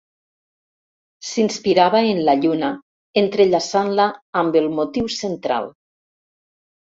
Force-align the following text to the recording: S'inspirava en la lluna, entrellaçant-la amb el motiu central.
S'inspirava 1.31 2.01
en 2.13 2.21
la 2.29 2.35
lluna, 2.45 2.69
entrellaçant-la 3.23 4.07
amb 4.43 4.59
el 4.63 4.71
motiu 4.81 5.13
central. 5.19 5.71